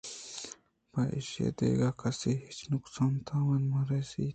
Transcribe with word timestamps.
پہ 0.91 1.01
ایشی 1.13 1.41
ءَ 1.47 1.57
دگہ 1.57 1.89
کسے 1.99 2.31
ءَ 2.35 2.41
ہچ 2.47 2.59
نقصءُتاوانے 2.71 3.67
مہ 3.71 3.81
رسیت 3.89 4.29